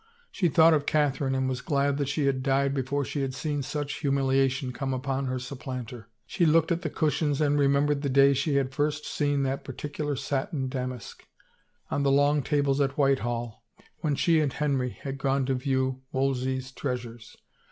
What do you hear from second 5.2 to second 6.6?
her supplanter. She